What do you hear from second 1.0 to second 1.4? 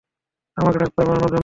বানানোর জন্য।